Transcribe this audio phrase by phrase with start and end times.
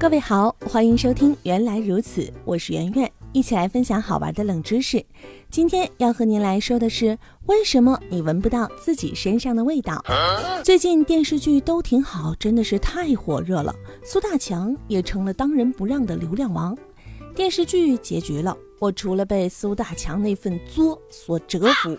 [0.00, 5.04] 各位好，欢迎收听《原来如此》，我是圆圆，一起来分享好玩的冷知识。
[5.50, 10.02] 今天要和您来说的是，为什么你闻不到自己身上的味道？
[10.64, 16.74] 最近电视剧都挺好，真的是太火热了，苏大强也成了当仁不让的流量王。
[17.34, 21.94] 电视剧结局了，我除了被苏大强那份作所折服，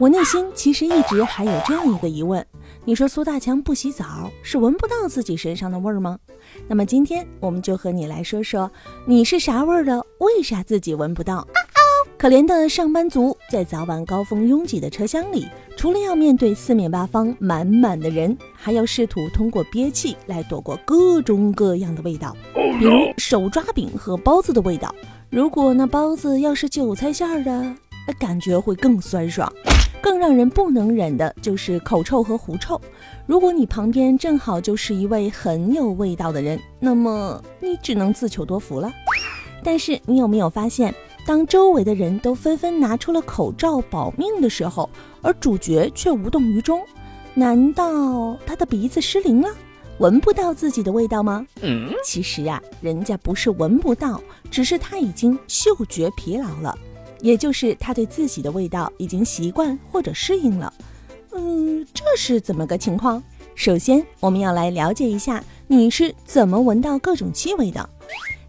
[0.00, 2.44] 我内心其实一直还有这样一个疑问。
[2.86, 6.18] 你说苏大强不洗澡是闻不到自己身上的味儿吗？
[6.66, 8.72] 那么今天我们就和你来说说，
[9.04, 10.02] 你是啥味儿的？
[10.20, 11.46] 为啥自己闻不到？
[12.16, 22.34] 可怜的上班族在早晚高峰拥挤的车厢里，除了要面对四面八方满满的人，还要试图通过憋气来躲过各种各样的味道，
[22.78, 24.94] 比如手抓饼和包子的味道。
[25.28, 27.76] 如果那包子要是韭菜馅儿的，
[28.18, 29.52] 感觉会更酸爽。
[30.00, 32.80] 更让人不能忍的就是口臭和狐臭。
[33.26, 38.90] 如果你旁边正好就是一位很有味道的人，那么你只能自求多福了。
[39.62, 40.94] 但是你有没有发现，
[41.26, 44.88] 当周围的人都纷纷拿出了口罩保命的时候，
[45.20, 46.80] 而主角却无动于衷？
[47.34, 49.48] 难道他的鼻子失灵了，
[49.98, 51.46] 闻不到自己的味道吗？
[52.02, 54.20] 其实啊，人家不是闻不到，
[54.50, 56.76] 只是他已经嗅觉疲劳了。
[57.22, 60.72] 也就是他对自己的味道已经习惯或者适应了，
[61.32, 63.22] 嗯，这是怎么个情况？
[63.54, 67.88] 首先，我们要来了解一下你是怎么闻到各种气味的。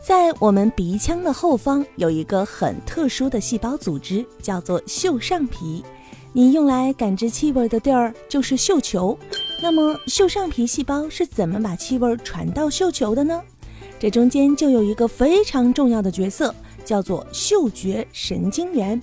[0.00, 5.84] 在我们鼻腔的后方有一个很特殊的细胞组织，叫做嗅上皮。
[6.32, 9.18] 你用来感知气味的地儿就是嗅球。
[9.62, 13.42] 那么，嗅上皮细胞是怎么把气味传到嗅球的呢？
[13.98, 16.54] 这中间就有一个非常重要的角色。
[16.88, 18.98] 叫做嗅觉神经元，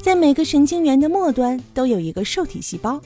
[0.00, 3.00] 在每个神经元的末端都有一个受体细胞。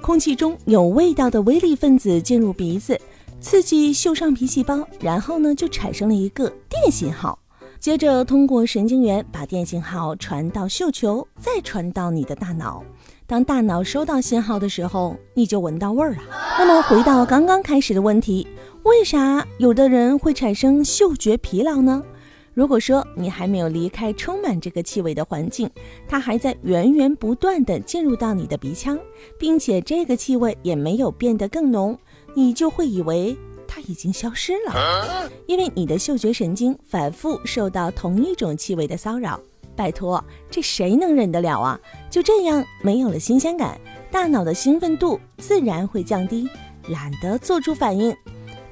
[0.00, 2.98] 空气中有味道的微粒分子进入鼻子，
[3.42, 7.38] 刺激嗅上皮细胞，然后呢就产生了一个电信号，
[7.78, 12.82] 接着通过神经元把电信号传到嗅球，再传到你的大脑。
[13.26, 16.22] 当大脑收到信号的时候，你就闻到味儿了。
[16.58, 18.46] 那么回到刚刚开始的问题，
[18.84, 22.02] 为啥有的人会产生嗅觉疲劳呢？
[22.54, 25.68] 如果说你还没有离开充满这个气味的环境，
[26.08, 28.98] 它还在源源不断的进入到你的鼻腔，
[29.38, 31.98] 并且这个气味也没有变得更浓，
[32.34, 39.40] 你就会以为它已经消失了，因为你的嗅觉神经反复受到同一种气味的骚扰。
[39.76, 41.80] 拜托，这谁能忍得了啊？
[42.08, 43.76] 就这样没有了新鲜感，
[44.12, 46.48] 大脑的兴奋度自然会降低，
[46.88, 48.14] 懒得做出反应。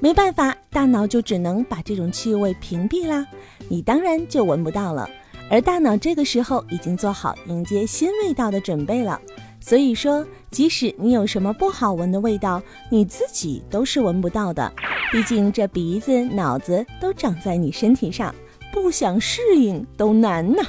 [0.03, 3.25] 没办法，大脑就只能把这种气味屏蔽啦，
[3.69, 5.09] 你当然就闻不到了。
[5.49, 9.17] 而大脑这个时候已经做好迎接新味道的准备了。
[9.61, 14.69] 所以说，即使你有什么不好闻的味道，你自己都是闻不到的。
[15.09, 18.35] 毕竟这鼻子、脑子都长在你身体上，
[18.73, 20.61] 不想适应都难呐。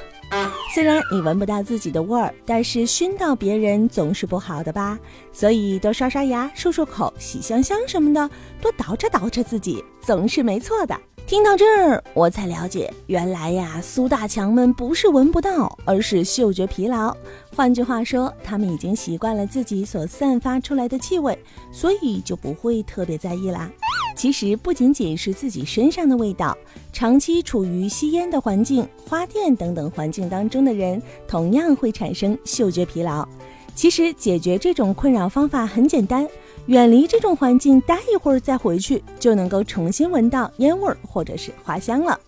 [0.75, 4.99] 虽然你闻不到自己的味儿，但是熏到别人总是不好的吧？
[5.33, 8.29] 所以多刷刷牙、漱漱口、洗香香什么的，
[8.61, 11.01] 多捯饬捯饬自己，总是没错的。
[11.27, 17.17] 听到这儿，我才了解，原来呀，苏大强们不是闻不到，而是嗅觉疲劳。
[17.55, 21.39] 换句话说，他们已经习惯了自己所散发出来的气味，
[21.73, 23.71] 所以就不会特别在意啦。
[24.15, 26.57] 其实不仅仅是自己身上的味道，
[26.93, 33.27] 长期处于吸烟的环境、花店等等环境当中的人，同样会产生嗅觉疲劳。
[33.75, 36.29] 其实解决这种困扰方法很简单，
[36.67, 42.19] 远离这种环境，待一会儿再回去，就能够重新闻到烟味儿或者是花香了。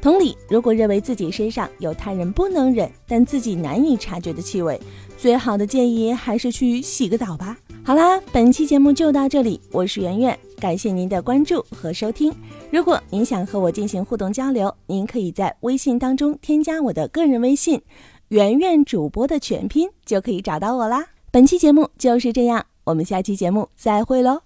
[0.00, 4.80] 同理，如果认为自己身上有他人不能忍但自己难以察觉的气味，
[5.18, 7.56] 最好的建议还是去洗个澡吧。
[7.84, 10.38] 好啦，本期节目就到这里，我是圆圆。
[10.62, 12.32] 感谢您的关注和收听。
[12.70, 17.82] 如果您想和我进行互动交流，您可以在微信当中添加我的个人微信
[18.30, 21.04] “圆圆主播”的全拼，就可以找到我啦。
[21.32, 24.40] 本期节目就是这样，我们下期节目再会喽。